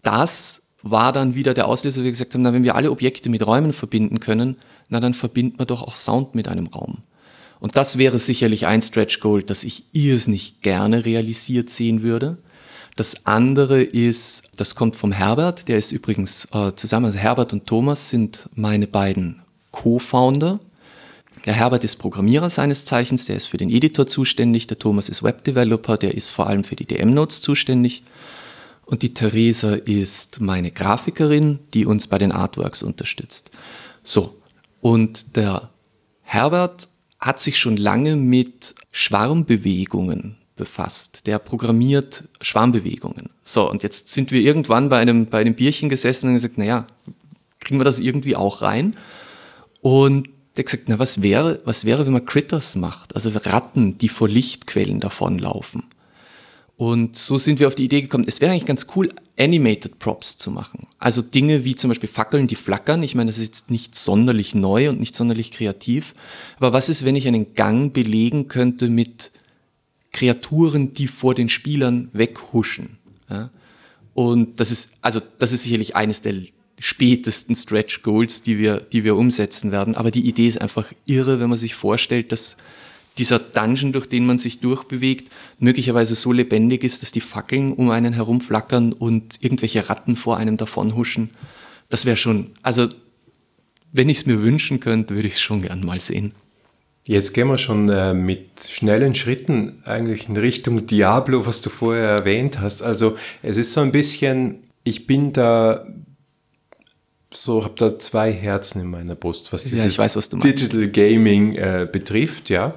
[0.02, 3.46] Das war dann wieder der Auslöser, wir gesagt haben, na, wenn wir alle Objekte mit
[3.46, 4.56] Räumen verbinden können,
[4.90, 6.98] na, dann verbindet man doch auch Sound mit einem Raum.
[7.58, 12.36] Und das wäre sicherlich ein Stretch Goal, das ich irrsinnig gerne realisiert sehen würde.
[12.96, 17.66] Das andere ist, das kommt vom Herbert, der ist übrigens äh, zusammen, also Herbert und
[17.66, 19.42] Thomas sind meine beiden
[19.72, 20.60] Co-Founder.
[21.44, 25.22] Der Herbert ist Programmierer seines Zeichens, der ist für den Editor zuständig, der Thomas ist
[25.22, 28.02] Webdeveloper, der ist vor allem für die DM-Notes zuständig.
[28.86, 33.50] Und die Theresa ist meine Grafikerin, die uns bei den Artworks unterstützt.
[34.02, 34.34] So,
[34.80, 35.70] und der
[36.22, 36.88] Herbert
[37.20, 41.26] hat sich schon lange mit Schwarmbewegungen befasst.
[41.26, 43.30] Der programmiert Schwarmbewegungen.
[43.42, 46.86] So, und jetzt sind wir irgendwann bei einem, bei einem Bierchen gesessen und gesagt, naja,
[47.60, 48.96] kriegen wir das irgendwie auch rein?
[49.80, 53.14] Und der gesagt, na, was wäre, was wäre, wenn man Critters macht?
[53.14, 55.84] Also Ratten, die vor Lichtquellen davonlaufen.
[56.76, 60.38] Und so sind wir auf die Idee gekommen, es wäre eigentlich ganz cool, Animated Props
[60.38, 60.88] zu machen.
[60.98, 63.02] Also Dinge wie zum Beispiel Fackeln, die flackern.
[63.02, 66.14] Ich meine, das ist jetzt nicht sonderlich neu und nicht sonderlich kreativ.
[66.56, 69.30] Aber was ist, wenn ich einen Gang belegen könnte mit
[70.12, 72.98] Kreaturen, die vor den Spielern weghuschen?
[73.30, 73.50] Ja?
[74.14, 76.34] Und das ist, also, das ist sicherlich eines der
[76.78, 79.94] spätesten Stretch Goals, die wir, die wir umsetzen werden.
[79.94, 82.56] Aber die Idee ist einfach irre, wenn man sich vorstellt, dass
[83.18, 87.90] dieser Dungeon, durch den man sich durchbewegt, möglicherweise so lebendig ist, dass die Fackeln um
[87.90, 91.30] einen herumflackern und irgendwelche Ratten vor einem davonhuschen.
[91.90, 92.88] Das wäre schon, also
[93.92, 96.32] wenn ich es mir wünschen könnte, würde ich es schon gern mal sehen.
[97.06, 102.08] Jetzt gehen wir schon äh, mit schnellen Schritten eigentlich in Richtung Diablo, was du vorher
[102.08, 102.82] erwähnt hast.
[102.82, 105.86] Also es ist so ein bisschen, ich bin da
[107.36, 111.54] so, habe da zwei Herzen in meiner Brust, was dieses ja, weiß, was Digital Gaming
[111.54, 112.74] äh, betrifft, ja.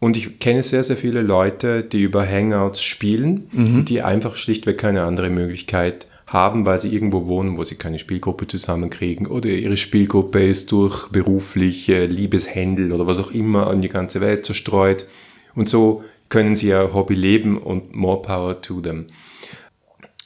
[0.00, 3.84] Und ich kenne sehr, sehr viele Leute, die über Hangouts spielen, mhm.
[3.84, 8.46] die einfach schlichtweg keine andere Möglichkeit haben, weil sie irgendwo wohnen, wo sie keine Spielgruppe
[8.46, 14.20] zusammenkriegen oder ihre Spielgruppe ist durch berufliche Liebeshändel oder was auch immer an die ganze
[14.20, 15.06] Welt zerstreut.
[15.54, 19.06] Und so können sie ja Hobby leben und more power to them.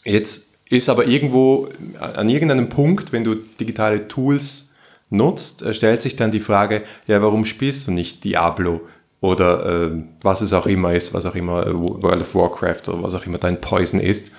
[0.04, 1.68] Jetzt ist aber irgendwo
[2.00, 4.74] an irgendeinem Punkt, wenn du digitale Tools
[5.10, 8.80] nutzt, stellt sich dann die Frage, ja, warum spielst du nicht Diablo?
[9.20, 13.02] oder äh, was es auch immer ist, was auch immer äh, World of Warcraft oder
[13.02, 14.32] was auch immer dein Poison ist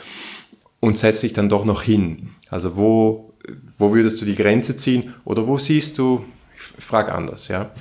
[0.79, 2.29] und setzt dich dann doch noch hin.
[2.49, 3.33] Also wo,
[3.77, 7.71] wo würdest du die Grenze ziehen oder wo siehst du, ich frage anders, ja,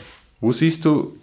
[0.40, 1.16] wo siehst du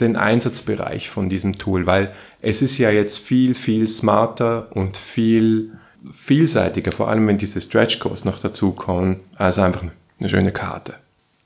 [0.00, 1.86] den Einsatzbereich von diesem Tool?
[1.86, 5.72] Weil es ist ja jetzt viel, viel smarter und viel
[6.12, 9.84] vielseitiger, vor allem wenn diese Stretch Goals noch dazukommen, als einfach
[10.18, 10.94] eine schöne Karte.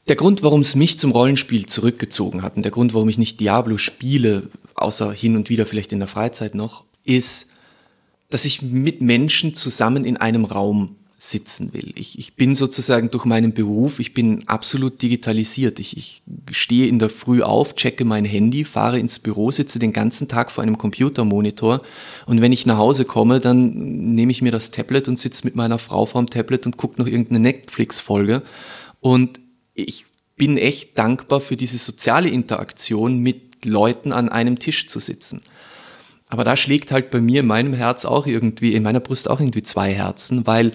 [0.09, 3.39] Der Grund, warum es mich zum Rollenspiel zurückgezogen hat und der Grund, warum ich nicht
[3.39, 7.49] Diablo spiele, außer hin und wieder vielleicht in der Freizeit noch, ist,
[8.31, 11.93] dass ich mit Menschen zusammen in einem Raum sitzen will.
[11.95, 15.79] Ich, ich bin sozusagen durch meinen Beruf, ich bin absolut digitalisiert.
[15.79, 19.93] Ich, ich stehe in der Früh auf, checke mein Handy, fahre ins Büro, sitze den
[19.93, 21.83] ganzen Tag vor einem Computermonitor
[22.27, 25.55] und wenn ich nach Hause komme, dann nehme ich mir das Tablet und sitze mit
[25.55, 28.43] meiner Frau vorm Tablet und gucke noch irgendeine Netflix-Folge.
[28.99, 29.39] Und
[29.75, 30.07] ich
[30.37, 35.41] bin echt dankbar für diese soziale Interaktion mit Leuten an einem Tisch zu sitzen.
[36.29, 39.39] Aber da schlägt halt bei mir in meinem Herz auch irgendwie, in meiner Brust auch
[39.39, 40.73] irgendwie zwei Herzen, weil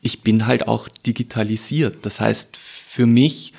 [0.00, 1.98] ich bin halt auch digitalisiert.
[2.02, 3.52] Das heißt, für mich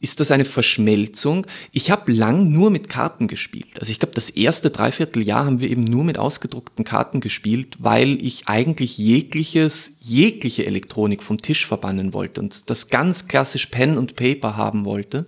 [0.00, 1.46] ist das eine Verschmelzung.
[1.72, 3.78] Ich habe lang nur mit Karten gespielt.
[3.78, 8.22] Also ich glaube, das erste Dreivierteljahr haben wir eben nur mit ausgedruckten Karten gespielt, weil
[8.24, 14.16] ich eigentlich jegliches, jegliche Elektronik vom Tisch verbannen wollte und das ganz klassisch Pen und
[14.16, 15.26] Paper haben wollte.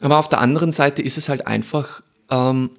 [0.00, 2.70] Aber auf der anderen Seite ist es halt einfach, ähm,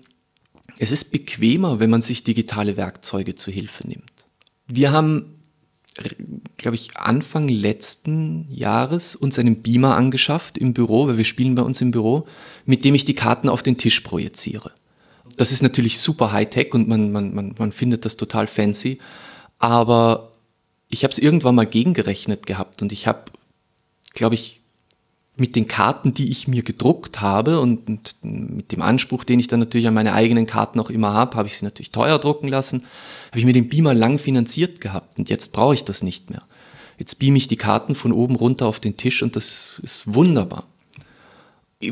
[0.77, 4.10] es ist bequemer, wenn man sich digitale Werkzeuge zu Hilfe nimmt.
[4.71, 5.41] Wir haben
[6.57, 11.63] glaube ich, Anfang letzten Jahres uns einen Beamer angeschafft im Büro, weil wir spielen bei
[11.63, 12.27] uns im Büro,
[12.65, 14.71] mit dem ich die Karten auf den Tisch projiziere.
[15.37, 18.99] Das ist natürlich super Hightech und man, man, man, man findet das total fancy,
[19.59, 20.31] aber
[20.89, 23.25] ich habe es irgendwann mal gegengerechnet gehabt und ich habe,
[24.13, 24.61] glaube ich,
[25.37, 29.47] mit den Karten, die ich mir gedruckt habe und, und mit dem Anspruch, den ich
[29.47, 32.49] dann natürlich an meine eigenen Karten auch immer habe, habe ich sie natürlich teuer drucken
[32.49, 32.85] lassen,
[33.31, 36.43] habe ich mir den Beamer lang finanziert gehabt und jetzt brauche ich das nicht mehr.
[36.97, 40.67] Jetzt beame ich die Karten von oben runter auf den Tisch und das ist wunderbar.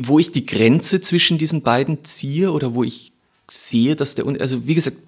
[0.02, 3.12] Wo ich die Grenze zwischen diesen beiden ziehe oder wo ich
[3.50, 4.98] sehe, dass der, also wie gesagt,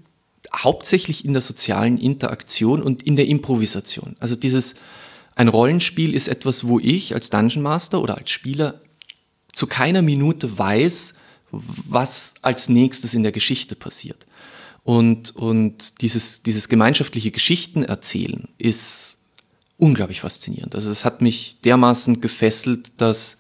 [0.57, 4.17] hauptsächlich in der sozialen Interaktion und in der Improvisation.
[4.19, 4.75] Also dieses,
[5.35, 8.81] ein Rollenspiel ist etwas, wo ich als Dungeon Master oder als Spieler
[9.53, 11.15] zu keiner Minute weiß,
[11.51, 14.27] was als nächstes in der Geschichte passiert.
[14.85, 19.19] Und, und dieses, dieses gemeinschaftliche Geschichten erzählen ist
[19.79, 20.75] unglaublich faszinierend.
[20.75, 23.39] Also es hat mich dermaßen gefesselt, dass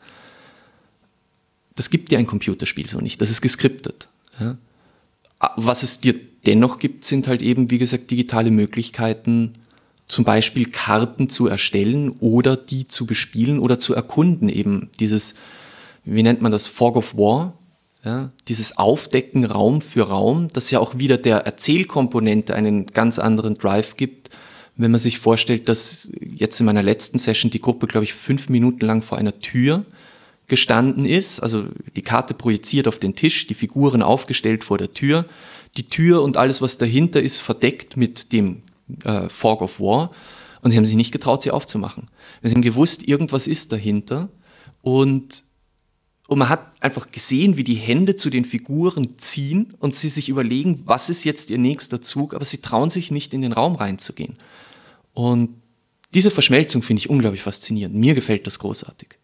[1.74, 3.20] das gibt dir ein Computerspiel so nicht.
[3.20, 4.08] Das ist geskriptet.
[4.38, 4.56] Ja?
[5.56, 6.14] Was es dir
[6.46, 9.52] dennoch gibt, sind halt eben, wie gesagt, digitale Möglichkeiten,
[10.06, 14.48] zum Beispiel Karten zu erstellen oder die zu bespielen oder zu erkunden.
[14.48, 15.34] Eben dieses,
[16.04, 17.58] wie nennt man das, Fog of War,
[18.04, 23.54] ja, dieses Aufdecken Raum für Raum, das ja auch wieder der Erzählkomponente einen ganz anderen
[23.54, 24.30] Drive gibt,
[24.76, 28.48] wenn man sich vorstellt, dass jetzt in meiner letzten Session die Gruppe, glaube ich, fünf
[28.48, 29.84] Minuten lang vor einer Tür
[30.48, 35.26] gestanden ist, also die Karte projiziert auf den Tisch, die Figuren aufgestellt vor der Tür,
[35.76, 38.62] die Tür und alles, was dahinter ist, verdeckt mit dem
[39.04, 40.10] äh, Fog of War.
[40.60, 42.08] Und sie haben sich nicht getraut, sie aufzumachen.
[42.42, 44.28] Sie haben gewusst, irgendwas ist dahinter.
[44.80, 45.44] Und,
[46.32, 50.30] und man hat einfach gesehen, wie die Hände zu den Figuren ziehen und sie sich
[50.30, 53.74] überlegen, was ist jetzt ihr nächster Zug, aber sie trauen sich nicht in den Raum
[53.74, 54.34] reinzugehen.
[55.12, 55.50] Und
[56.14, 57.94] diese Verschmelzung finde ich unglaublich faszinierend.
[57.96, 59.18] Mir gefällt das großartig.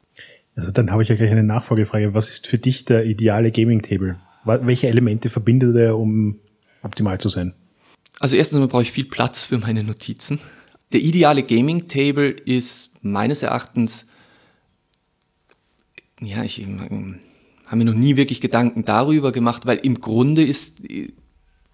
[0.55, 2.12] Also dann habe ich ja gleich eine Nachfolgefrage.
[2.12, 4.16] Was ist für dich der ideale Gaming Table?
[4.44, 6.38] Welche Elemente verbindet er, um
[6.83, 7.55] optimal zu sein?
[8.21, 10.40] Also erstens einmal brauche ich viel Platz für meine Notizen.
[10.92, 14.09] Der ideale Gaming Table ist meines Erachtens,
[16.21, 17.21] ja, ich ähm,
[17.67, 20.79] habe mir noch nie wirklich Gedanken darüber gemacht, weil im Grunde ist,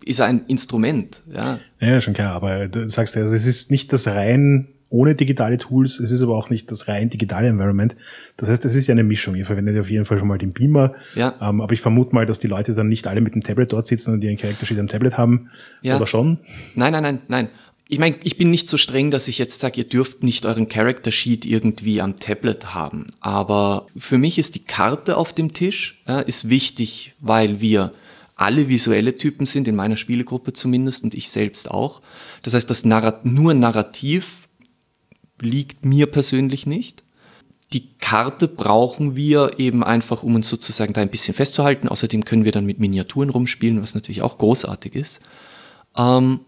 [0.05, 1.23] ist er ein Instrument.
[1.33, 1.61] Ja.
[1.81, 5.57] ja, schon klar, aber du sagst ja, also es ist nicht das rein ohne digitale
[5.57, 5.99] Tools.
[5.99, 7.97] Es ist aber auch nicht das rein digitale Environment.
[8.37, 9.35] Das heißt, es ist ja eine Mischung.
[9.35, 10.95] Ihr verwendet auf jeden Fall schon mal den Beamer.
[11.17, 11.35] Ja.
[11.41, 13.89] Ähm, aber ich vermute mal, dass die Leute dann nicht alle mit dem Tablet dort
[13.89, 15.51] sitzen und ihren Character Sheet am Tablet haben.
[15.83, 15.97] Ja.
[15.97, 16.39] Oder schon?
[16.77, 17.49] Nein, nein, nein, nein.
[17.89, 20.69] Ich meine, ich bin nicht so streng, dass ich jetzt sage, ihr dürft nicht euren
[20.69, 23.09] Character Sheet irgendwie am Tablet haben.
[23.21, 27.93] Aber für mich ist die Karte auf dem Tisch ja, ist wichtig, weil wir
[28.37, 32.01] alle visuelle Typen sind, in meiner Spielegruppe zumindest und ich selbst auch.
[32.43, 34.49] Das heißt, das Narrat nur narrativ
[35.41, 37.05] liegt mir persönlich nicht.
[37.73, 41.89] Die Karte brauchen wir eben einfach, um uns sozusagen da ein bisschen festzuhalten.
[41.89, 45.21] Außerdem können wir dann mit Miniaturen rumspielen, was natürlich auch großartig ist.
[45.97, 46.41] Ähm,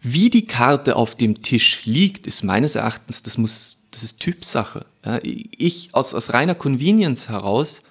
[0.00, 4.86] wie die Karte auf dem Tisch liegt, ist meines Erachtens, das muss, das ist Typsache.
[5.22, 7.82] Ich aus, aus reiner Convenience heraus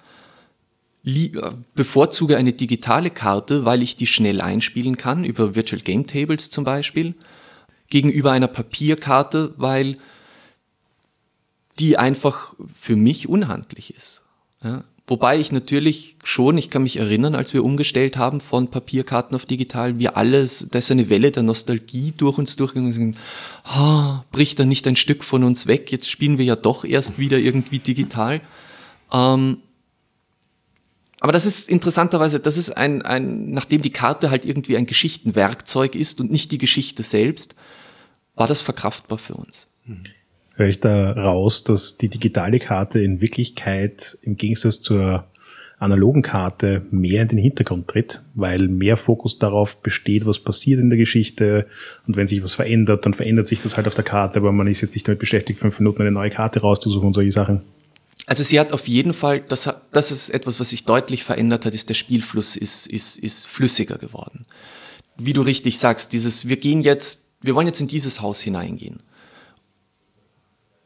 [1.74, 6.64] bevorzuge eine digitale Karte, weil ich die schnell einspielen kann, über Virtual Game Tables zum
[6.64, 7.14] Beispiel
[7.88, 9.96] gegenüber einer Papierkarte, weil
[11.78, 14.22] die einfach für mich unhandlich ist.
[14.62, 14.84] Ja?
[15.08, 19.46] Wobei ich natürlich schon, ich kann mich erinnern, als wir umgestellt haben von Papierkarten auf
[19.46, 23.16] digital, wir alles, da ist eine Welle der Nostalgie durch uns durchgegangen sind.
[23.64, 25.90] Ah, bricht da nicht ein Stück von uns weg?
[25.90, 28.42] Jetzt spielen wir ja doch erst wieder irgendwie digital.
[29.10, 29.62] Ähm,
[31.20, 35.94] aber das ist interessanterweise, das ist ein, ein, nachdem die Karte halt irgendwie ein Geschichtenwerkzeug
[35.94, 37.54] ist und nicht die Geschichte selbst,
[38.34, 39.68] war das verkraftbar für uns.
[40.58, 45.24] Höre ich da raus, dass die digitale Karte in Wirklichkeit im Gegensatz zur
[45.78, 50.90] analogen Karte mehr in den Hintergrund tritt, weil mehr Fokus darauf besteht, was passiert in
[50.90, 51.68] der Geschichte
[52.08, 54.66] und wenn sich was verändert, dann verändert sich das halt auf der Karte, aber man
[54.66, 57.62] ist jetzt nicht damit beschäftigt, fünf Minuten eine neue Karte rauszusuchen und solche Sachen.
[58.26, 61.72] Also sie hat auf jeden Fall, das, das ist etwas, was sich deutlich verändert hat,
[61.72, 64.44] ist der Spielfluss ist, ist, ist flüssiger geworden.
[65.16, 69.00] Wie du richtig sagst, dieses, wir gehen jetzt wir wollen jetzt in dieses Haus hineingehen.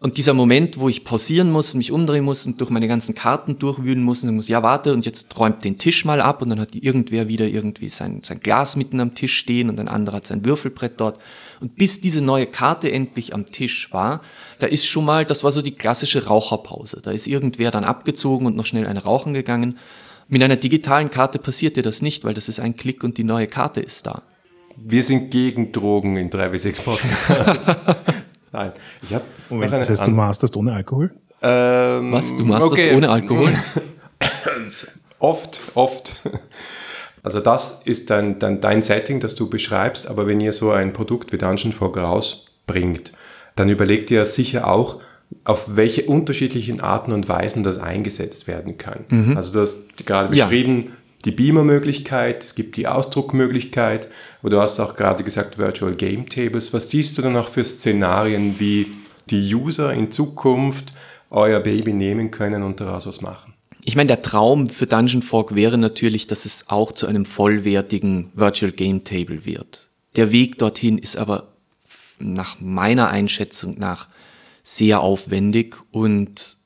[0.02, 3.60] Und dieser Moment, wo ich pausieren muss, mich umdrehen muss und durch meine ganzen Karten
[3.60, 6.50] durchwühlen muss und sagen muss, ja, warte, und jetzt räumt den Tisch mal ab und
[6.50, 10.16] dann hat irgendwer wieder irgendwie sein, sein Glas mitten am Tisch stehen und ein anderer
[10.16, 11.20] hat sein Würfelbrett dort.
[11.60, 14.22] Und bis diese neue Karte endlich am Tisch war,
[14.58, 17.00] da ist schon mal, das war so die klassische Raucherpause.
[17.00, 19.78] Da ist irgendwer dann abgezogen und noch schnell eine rauchen gegangen.
[20.26, 23.24] Mit einer digitalen Karte passiert dir das nicht, weil das ist ein Klick und die
[23.24, 24.22] neue Karte ist da.
[24.76, 27.76] Wir sind gegen Drogen in 3W6 Podcast.
[28.52, 29.24] Nein, ich habe.
[29.48, 31.10] Moment, das heißt, du masterst ohne Alkohol?
[31.42, 32.36] Ähm, Was?
[32.36, 32.94] Du masterst okay.
[32.94, 33.52] ohne Alkohol?
[35.18, 36.22] oft, oft.
[37.24, 40.92] Also das ist dann, dann dein Setting, das du beschreibst, aber wenn ihr so ein
[40.92, 43.12] Produkt wie Dungeon Fog rausbringt,
[43.54, 45.00] dann überlegt ihr sicher auch,
[45.44, 49.04] auf welche unterschiedlichen Arten und Weisen das eingesetzt werden kann.
[49.08, 49.36] Mhm.
[49.36, 50.90] Also du hast gerade beschrieben, ja.
[51.24, 54.08] Die Beamer-Möglichkeit, es gibt die Ausdruckmöglichkeit,
[54.40, 56.72] aber du hast auch gerade gesagt Virtual Game Tables.
[56.72, 58.88] Was siehst du dann auch für Szenarien, wie
[59.30, 60.92] die User in Zukunft
[61.30, 63.54] euer Baby nehmen können und daraus was machen?
[63.84, 68.30] Ich meine, der Traum für Dungeon Fork wäre natürlich, dass es auch zu einem vollwertigen
[68.34, 69.88] Virtual Game Table wird.
[70.14, 71.48] Der Weg dorthin ist aber
[72.18, 74.08] nach meiner Einschätzung nach
[74.62, 76.56] sehr aufwendig und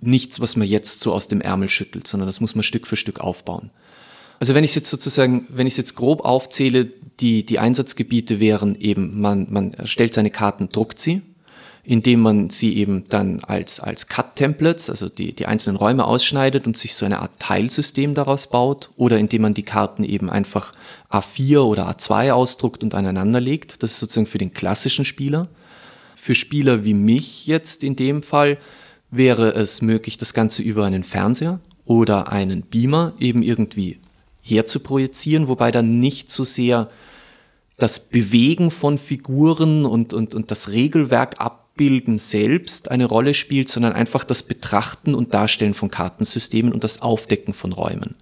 [0.00, 2.96] nichts, was man jetzt so aus dem Ärmel schüttelt, sondern das muss man Stück für
[2.96, 3.70] Stück aufbauen.
[4.40, 6.86] Also wenn ich jetzt sozusagen, wenn ich jetzt grob aufzähle,
[7.20, 11.20] die, die Einsatzgebiete wären eben, man, man erstellt seine Karten, druckt sie,
[11.84, 16.74] indem man sie eben dann als, als Cut-Templates, also die, die einzelnen Räume ausschneidet und
[16.74, 20.72] sich so eine Art Teilsystem daraus baut, oder indem man die Karten eben einfach
[21.10, 23.82] A4 oder A2 ausdruckt und aneinander legt.
[23.82, 25.48] Das ist sozusagen für den klassischen Spieler.
[26.16, 28.56] Für Spieler wie mich jetzt in dem Fall
[29.10, 33.98] wäre es möglich, das Ganze über einen Fernseher oder einen Beamer eben irgendwie
[34.42, 36.88] herzuprojizieren, wobei dann nicht so sehr
[37.78, 43.94] das Bewegen von Figuren und, und, und das Regelwerk abbilden selbst eine Rolle spielt, sondern
[43.94, 48.16] einfach das Betrachten und Darstellen von Kartensystemen und das Aufdecken von Räumen.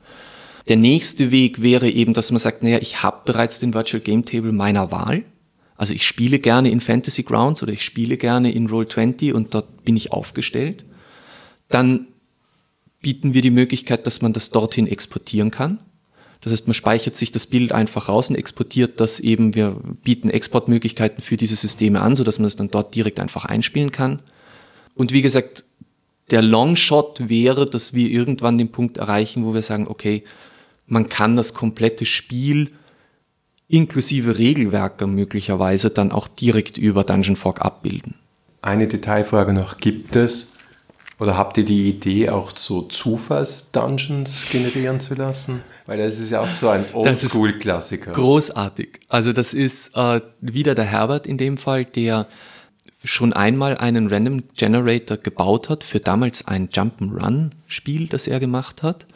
[0.69, 4.25] Der nächste Weg wäre eben, dass man sagt, naja, ich habe bereits den Virtual Game
[4.25, 5.25] Table meiner Wahl
[5.79, 9.85] also ich spiele gerne in Fantasy Grounds oder ich spiele gerne in Roll20 und dort
[9.85, 10.85] bin ich aufgestellt.
[11.69, 12.09] Dann
[13.01, 15.79] bieten wir die Möglichkeit, dass man das dorthin exportieren kann.
[16.41, 19.55] Das heißt, man speichert sich das Bild einfach raus und exportiert das eben.
[19.55, 23.91] Wir bieten Exportmöglichkeiten für diese Systeme an, sodass man es dann dort direkt einfach einspielen
[23.91, 24.21] kann.
[24.95, 25.65] Und wie gesagt,
[26.31, 30.25] der Longshot wäre, dass wir irgendwann den Punkt erreichen, wo wir sagen, okay,
[30.87, 32.71] man kann das komplette Spiel
[33.69, 38.15] inklusive Regelwerke möglicherweise dann auch direkt über Dungeon Fork abbilden.
[38.63, 40.53] Eine Detailfrage noch, gibt es
[41.19, 45.63] oder habt ihr die Idee, auch so Zufalls-Dungeons generieren zu lassen?
[45.87, 48.13] Weil das ist ja auch so ein Oldschool-Klassiker.
[48.13, 49.01] Großartig.
[49.09, 52.29] Also das ist äh, wieder der Herbert in dem Fall, der
[53.03, 59.07] schon einmal einen Random Generator gebaut hat für damals ein Jump'n'Run-Spiel, das er gemacht hat.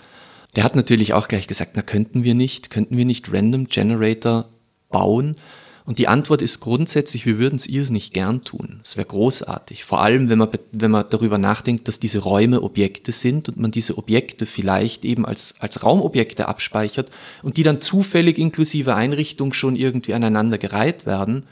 [0.57, 4.49] Der hat natürlich auch gleich gesagt, na könnten wir nicht, könnten wir nicht Random Generator
[4.91, 5.37] bauen?
[5.85, 8.81] Und die Antwort ist grundsätzlich, wir würden es irrsinnig gern tun.
[8.85, 9.85] Es wäre großartig.
[9.85, 13.73] Vor allem, wenn man, wenn man darüber nachdenkt, dass diese Räume Objekte sind und man
[13.73, 17.11] diese Objekte vielleicht eben als, als Raumobjekte abspeichert
[17.43, 21.47] und die dann zufällig inklusive Einrichtung schon irgendwie aneinander gereiht werden.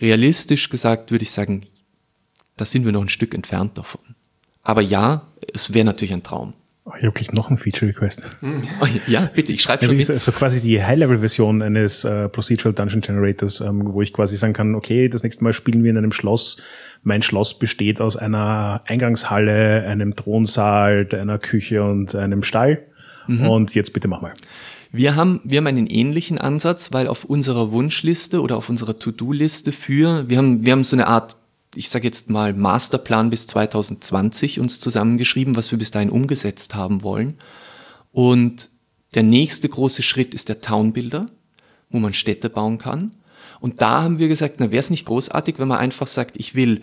[0.00, 1.62] Realistisch gesagt würde ich sagen,
[2.56, 4.00] da sind wir noch ein Stück entfernt davon.
[4.62, 6.54] Aber ja, es wäre natürlich ein Traum.
[6.88, 8.30] Oh, ich habe gleich noch ein Feature-Request.
[8.80, 10.06] Oh, ja, bitte, ich schreibe schon mit.
[10.06, 14.76] So quasi die High-Level-Version eines äh, Procedural Dungeon Generators, ähm, wo ich quasi sagen kann,
[14.76, 16.62] okay, das nächste Mal spielen wir in einem Schloss.
[17.02, 22.84] Mein Schloss besteht aus einer Eingangshalle, einem Thronsaal, einer Küche und einem Stall.
[23.26, 23.48] Mhm.
[23.48, 24.34] Und jetzt bitte mach mal.
[24.92, 29.72] Wir haben, wir haben einen ähnlichen Ansatz, weil auf unserer Wunschliste oder auf unserer To-Do-Liste
[29.72, 31.36] für, wir haben, wir haben so eine Art
[31.76, 37.02] ich sage jetzt mal, Masterplan bis 2020 uns zusammengeschrieben, was wir bis dahin umgesetzt haben
[37.02, 37.34] wollen.
[38.12, 38.70] Und
[39.14, 41.26] der nächste große Schritt ist der Townbuilder,
[41.90, 43.12] wo man Städte bauen kann.
[43.60, 46.54] Und da haben wir gesagt, na wäre es nicht großartig, wenn man einfach sagt, ich
[46.54, 46.82] will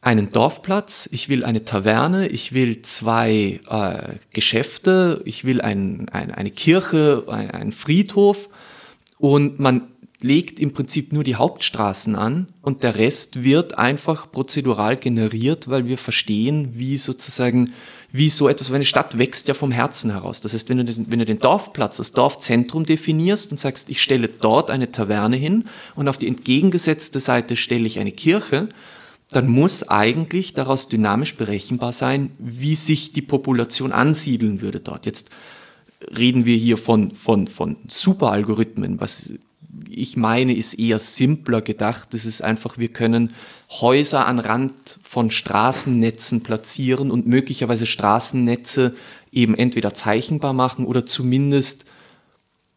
[0.00, 6.30] einen Dorfplatz, ich will eine Taverne, ich will zwei äh, Geschäfte, ich will ein, ein,
[6.30, 8.48] eine Kirche, ein, einen Friedhof
[9.18, 9.88] und man
[10.22, 15.86] legt im Prinzip nur die Hauptstraßen an und der Rest wird einfach prozedural generiert, weil
[15.86, 17.72] wir verstehen, wie sozusagen,
[18.12, 20.40] wie so etwas, eine Stadt wächst ja vom Herzen heraus.
[20.40, 24.02] Das heißt, wenn du den, wenn du den Dorfplatz, das Dorfzentrum definierst und sagst, ich
[24.02, 28.68] stelle dort eine Taverne hin und auf die entgegengesetzte Seite stelle ich eine Kirche,
[29.30, 35.06] dann muss eigentlich daraus dynamisch berechenbar sein, wie sich die Population ansiedeln würde dort.
[35.06, 35.30] Jetzt
[36.16, 39.34] reden wir hier von, von, von Superalgorithmen, was
[39.88, 42.14] ich meine, ist eher simpler gedacht.
[42.14, 43.32] Das ist einfach, wir können
[43.70, 48.94] Häuser an Rand von Straßennetzen platzieren und möglicherweise Straßennetze
[49.32, 51.84] eben entweder zeichenbar machen oder zumindest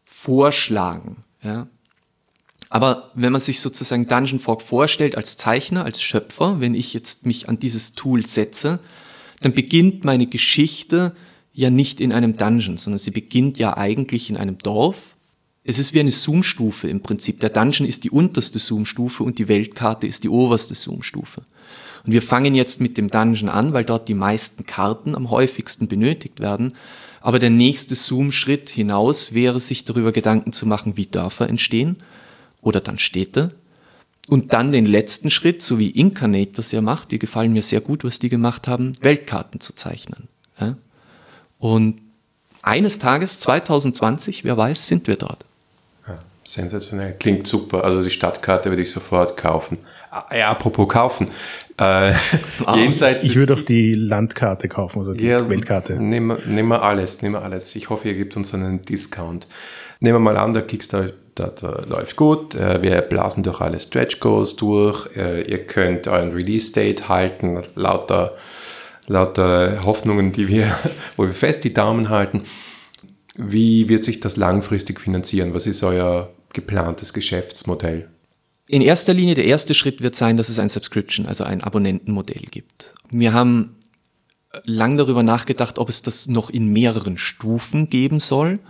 [0.04, 1.24] vorschlagen.
[1.42, 1.66] Ja.
[2.70, 7.26] Aber wenn man sich sozusagen Dungeon Fork vorstellt als Zeichner, als Schöpfer, wenn ich jetzt
[7.26, 8.80] mich an dieses Tool setze,
[9.40, 11.14] dann beginnt meine Geschichte
[11.52, 15.13] ja nicht in einem Dungeon, sondern sie beginnt ja eigentlich in einem Dorf
[15.66, 17.40] es ist wie eine Zoom-Stufe im Prinzip.
[17.40, 21.42] Der Dungeon ist die unterste Zoom-Stufe und die Weltkarte ist die oberste Zoom-Stufe.
[22.04, 25.88] Und wir fangen jetzt mit dem Dungeon an, weil dort die meisten Karten am häufigsten
[25.88, 26.74] benötigt werden.
[27.22, 31.96] Aber der nächste Zoom-Schritt hinaus wäre, sich darüber Gedanken zu machen, wie Dörfer entstehen
[32.60, 33.48] oder dann Städte.
[34.28, 37.80] Und dann den letzten Schritt, so wie Incarnate das ja macht, die gefallen mir sehr
[37.80, 40.28] gut, was die gemacht haben, Weltkarten zu zeichnen.
[41.58, 42.02] Und
[42.60, 45.46] eines Tages, 2020, wer weiß, sind wir dort.
[46.46, 47.84] Sensationell, klingt super.
[47.84, 49.78] Also die Stadtkarte würde ich sofort kaufen.
[50.10, 51.30] Ah, ja, apropos kaufen.
[51.80, 52.12] Äh,
[52.76, 55.94] jenseits ich würde auch die Landkarte kaufen, also die ja, Weltkarte.
[55.94, 57.74] Nehmen nehm wir alles, nehmen wir alles.
[57.74, 59.46] Ich hoffe, ihr gebt uns einen Discount.
[60.00, 62.54] Nehmen wir mal an, der Kickstarter läuft gut.
[62.54, 65.16] Äh, wir blasen durch alle Stretch Goals durch.
[65.16, 68.34] Äh, ihr könnt euren Release Date halten, lauter,
[69.06, 70.76] lauter Hoffnungen, die wir,
[71.16, 72.42] wo wir fest die Daumen halten.
[73.36, 75.54] Wie wird sich das langfristig finanzieren?
[75.54, 78.08] Was ist euer geplantes Geschäftsmodell?
[78.66, 82.46] In erster Linie, der erste Schritt wird sein, dass es ein Subscription, also ein Abonnentenmodell
[82.50, 82.94] gibt.
[83.10, 83.76] Wir haben
[84.64, 88.60] lang darüber nachgedacht, ob es das noch in mehreren Stufen geben soll.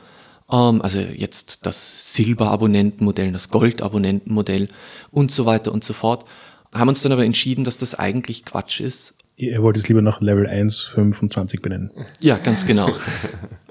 [0.50, 4.68] Ähm, also jetzt das Silber-Abonnentenmodell, das Gold-Abonnentenmodell
[5.10, 6.24] und so weiter und so fort.
[6.74, 9.14] Haben uns dann aber entschieden, dass das eigentlich Quatsch ist.
[9.36, 11.90] Ihr wollt es lieber noch Level 1, 25 benennen.
[12.20, 12.90] Ja, ganz genau.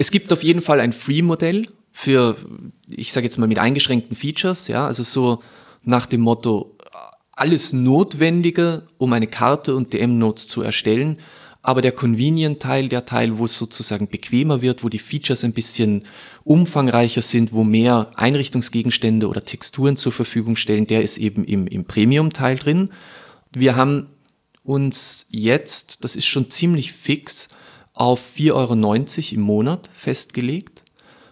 [0.00, 2.34] es gibt auf jeden Fall ein Free-Modell für,
[2.88, 5.42] ich sage jetzt mal mit eingeschränkten Features, ja, also so
[5.84, 6.74] nach dem Motto,
[7.32, 11.18] alles Notwendige, um eine Karte und DM-Notes zu erstellen,
[11.60, 16.06] aber der Convenient-Teil, der Teil, wo es sozusagen bequemer wird, wo die Features ein bisschen
[16.44, 21.84] umfangreicher sind, wo mehr Einrichtungsgegenstände oder Texturen zur Verfügung stellen, der ist eben im, im
[21.84, 22.88] Premium-Teil drin.
[23.52, 24.06] Wir haben
[24.64, 27.50] uns jetzt, das ist schon ziemlich fix,
[28.00, 30.84] auf 4,90 Euro im Monat festgelegt,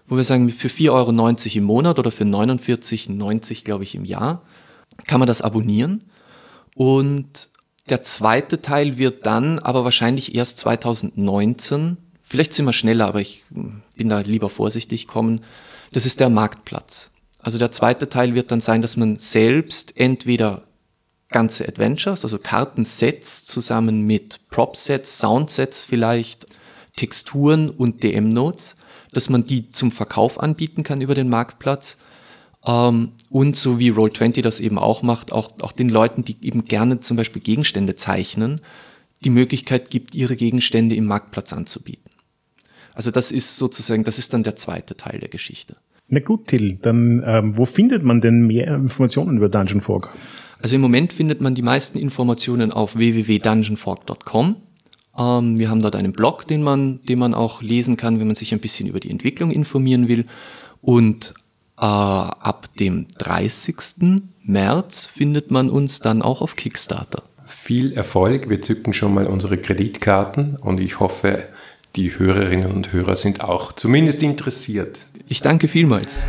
[0.07, 4.43] wo wir sagen, für 4,90 Euro im Monat oder für 49,90 glaube ich im Jahr
[5.07, 6.05] kann man das abonnieren.
[6.75, 7.49] Und
[7.89, 13.45] der zweite Teil wird dann aber wahrscheinlich erst 2019, vielleicht sind wir schneller, aber ich
[13.97, 15.41] bin da lieber vorsichtig kommen.
[15.93, 17.13] Das ist der Marktplatz.
[17.39, 20.65] Also der zweite Teil wird dann sein, dass man selbst entweder
[21.31, 26.47] ganze Adventures, also Kartensets zusammen mit Prop-Sets, Soundsets vielleicht,
[26.99, 28.77] Texturen und DM-Notes,
[29.13, 31.97] dass man die zum Verkauf anbieten kann über den Marktplatz
[32.67, 36.65] ähm, und so wie Roll20 das eben auch macht, auch, auch den Leuten, die eben
[36.65, 38.61] gerne zum Beispiel Gegenstände zeichnen,
[39.25, 42.11] die Möglichkeit gibt, ihre Gegenstände im Marktplatz anzubieten.
[42.95, 45.77] Also das ist sozusagen, das ist dann der zweite Teil der Geschichte.
[46.09, 50.11] Na gut, Till, dann ähm, wo findet man denn mehr Informationen über Dungeon Fork?
[50.61, 54.57] Also im Moment findet man die meisten Informationen auf www.dungeonfork.com.
[55.19, 58.37] Ähm, wir haben dort einen Blog, den man, den man auch lesen kann, wenn man
[58.37, 60.27] sich ein bisschen über die Entwicklung informieren will.
[60.81, 61.35] Und
[61.77, 64.23] äh, ab dem 30.
[64.43, 67.23] März findet man uns dann auch auf Kickstarter.
[67.47, 68.49] Viel Erfolg.
[68.49, 71.45] Wir zücken schon mal unsere Kreditkarten und ich hoffe,
[71.97, 75.01] die Hörerinnen und Hörer sind auch zumindest interessiert.
[75.29, 76.27] Ich danke vielmals.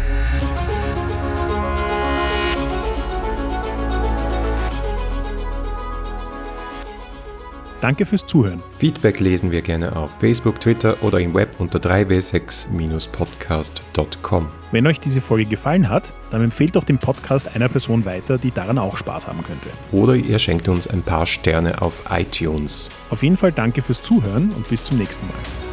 [7.82, 8.61] Danke fürs Zuhören.
[8.77, 14.47] Feedback lesen wir gerne auf Facebook, Twitter oder im Web unter 3w6-podcast.com.
[14.71, 18.51] Wenn euch diese Folge gefallen hat, dann empfehlt doch den Podcast einer Person weiter, die
[18.51, 19.69] daran auch Spaß haben könnte.
[19.91, 22.89] Oder ihr schenkt uns ein paar Sterne auf iTunes.
[23.09, 25.68] Auf jeden Fall danke fürs Zuhören und bis zum nächsten Mal.